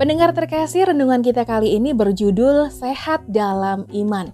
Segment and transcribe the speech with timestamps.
[0.00, 4.32] Pendengar terkasih, renungan kita kali ini berjudul Sehat dalam Iman.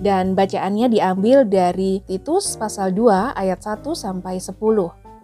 [0.00, 4.56] Dan bacaannya diambil dari Titus pasal 2 ayat 1 sampai 10.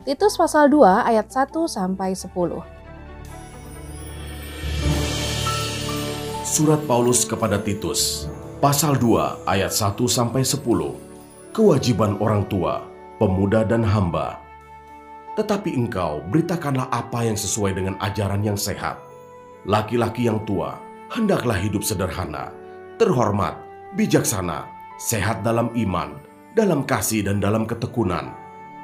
[0.05, 2.61] Titus pasal 2 ayat 1 sampai 10.
[6.45, 8.29] Surat Paulus kepada Titus,
[8.61, 10.61] pasal 2 ayat 1 sampai 10.
[11.57, 12.85] Kewajiban orang tua,
[13.17, 14.48] pemuda dan hamba
[15.39, 18.99] tetapi engkau beritakanlah apa yang sesuai dengan ajaran yang sehat.
[19.71, 20.75] Laki-laki yang tua,
[21.15, 22.51] hendaklah hidup sederhana,
[22.99, 23.55] terhormat,
[23.95, 24.67] bijaksana,
[24.99, 26.19] sehat dalam iman,
[26.59, 28.35] dalam kasih dan dalam ketekunan.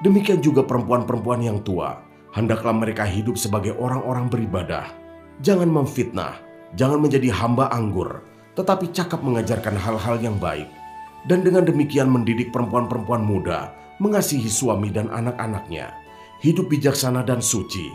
[0.07, 1.99] Demikian juga perempuan-perempuan yang tua,
[2.31, 4.95] hendaklah mereka hidup sebagai orang-orang beribadah.
[5.43, 6.39] Jangan memfitnah,
[6.79, 8.23] jangan menjadi hamba anggur,
[8.55, 10.71] tetapi cakap mengajarkan hal-hal yang baik.
[11.27, 16.04] Dan dengan demikian mendidik perempuan-perempuan muda, mengasihi suami dan anak-anaknya
[16.45, 17.89] hidup bijaksana dan suci,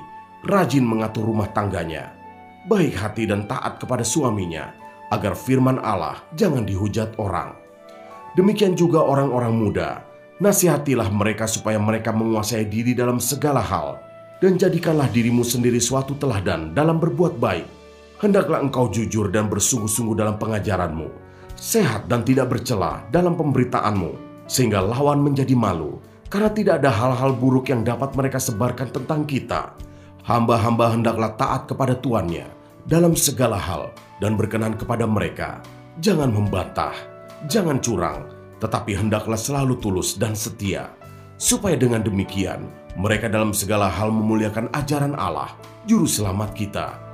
[0.49, 2.17] rajin mengatur rumah tangganya,
[2.65, 4.73] baik hati dan taat kepada suaminya,
[5.13, 7.53] agar firman Allah jangan dihujat orang.
[8.33, 10.01] Demikian juga orang-orang muda,
[10.41, 14.01] nasihatilah mereka supaya mereka menguasai diri dalam segala hal,
[14.41, 17.69] dan jadikanlah dirimu sendiri suatu teladan dalam berbuat baik.
[18.17, 21.07] Hendaklah engkau jujur dan bersungguh-sungguh dalam pengajaranmu,
[21.53, 27.73] sehat dan tidak bercela dalam pemberitaanmu, sehingga lawan menjadi malu, karena tidak ada hal-hal buruk
[27.73, 29.73] yang dapat mereka sebarkan tentang kita.
[30.23, 32.45] Hamba-hamba hendaklah taat kepada tuannya
[32.85, 33.89] dalam segala hal
[34.21, 35.57] dan berkenan kepada mereka.
[35.99, 36.93] Jangan membantah,
[37.49, 38.29] jangan curang,
[38.61, 40.93] tetapi hendaklah selalu tulus dan setia.
[41.41, 45.55] Supaya dengan demikian, mereka dalam segala hal memuliakan ajaran Allah,
[45.89, 47.08] Juru Selamat kita,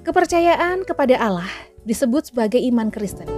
[0.04, 1.48] Kepercayaan kepada Allah
[1.88, 3.32] disebut sebagai iman Kristen.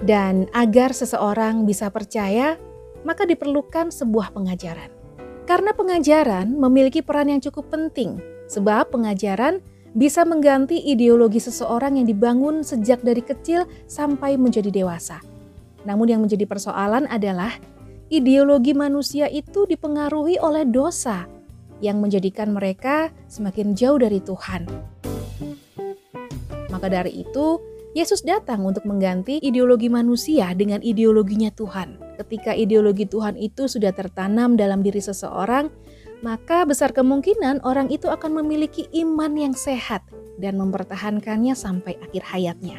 [0.00, 2.56] Dan agar seseorang bisa percaya,
[3.04, 4.88] maka diperlukan sebuah pengajaran.
[5.44, 8.16] Karena pengajaran memiliki peran yang cukup penting,
[8.48, 9.60] sebab pengajaran
[9.92, 15.20] bisa mengganti ideologi seseorang yang dibangun sejak dari kecil sampai menjadi dewasa.
[15.84, 17.52] Namun yang menjadi persoalan adalah
[18.10, 21.30] ideologi manusia itu dipengaruhi oleh dosa
[21.78, 24.66] yang menjadikan mereka semakin jauh dari Tuhan.
[26.68, 27.62] Maka dari itu,
[27.94, 32.18] Yesus datang untuk mengganti ideologi manusia dengan ideologinya Tuhan.
[32.20, 35.72] Ketika ideologi Tuhan itu sudah tertanam dalam diri seseorang,
[36.20, 40.04] maka besar kemungkinan orang itu akan memiliki iman yang sehat
[40.38, 42.78] dan mempertahankannya sampai akhir hayatnya.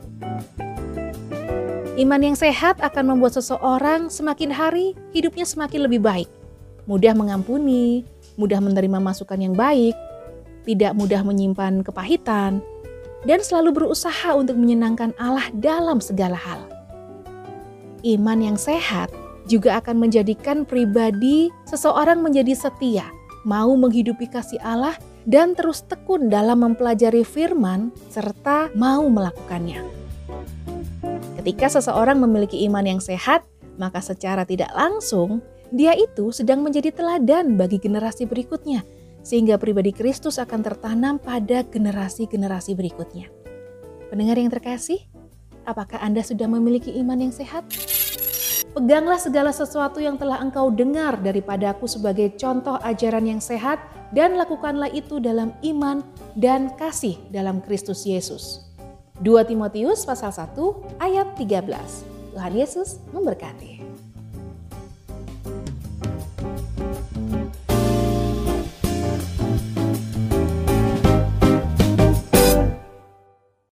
[2.00, 6.30] Iman yang sehat akan membuat seseorang semakin hari hidupnya semakin lebih baik.
[6.88, 8.08] Mudah mengampuni,
[8.40, 9.92] mudah menerima masukan yang baik,
[10.64, 12.64] tidak mudah menyimpan kepahitan,
[13.28, 16.64] dan selalu berusaha untuk menyenangkan Allah dalam segala hal.
[18.08, 19.12] Iman yang sehat
[19.52, 23.04] juga akan menjadikan pribadi seseorang menjadi setia,
[23.44, 24.96] mau menghidupi kasih Allah
[25.28, 30.01] dan terus tekun dalam mempelajari firman serta mau melakukannya.
[31.42, 33.42] Ketika seseorang memiliki iman yang sehat,
[33.82, 35.42] maka secara tidak langsung
[35.74, 38.86] dia itu sedang menjadi teladan bagi generasi berikutnya,
[39.26, 43.34] sehingga pribadi Kristus akan tertanam pada generasi-generasi berikutnya.
[44.14, 45.02] Pendengar yang terkasih,
[45.66, 47.66] apakah Anda sudah memiliki iman yang sehat?
[48.78, 53.82] Peganglah segala sesuatu yang telah engkau dengar daripadaku sebagai contoh ajaran yang sehat
[54.14, 56.06] dan lakukanlah itu dalam iman
[56.38, 58.71] dan kasih dalam Kristus Yesus.
[59.22, 62.34] 2 Timotius pasal 1 ayat 13.
[62.34, 63.91] Tuhan Yesus memberkati.